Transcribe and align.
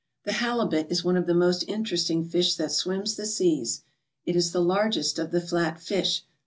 The 0.23 0.31
halibut 0.33 0.87
is 0.89 1.03
one 1.03 1.15
of 1.15 1.27
the 1.27 1.35
most 1.35 1.63
interesting 1.67 2.23
fish 2.25 2.55
that 2.55 2.71
swims 2.71 3.15
the 3.17 3.27
seas. 3.27 3.83
It 4.25 4.35
is 4.35 4.51
the 4.51 4.59
largest 4.59 5.19
of 5.19 5.29
the 5.29 5.41
flat 5.41 5.79
fish. 5.79 6.23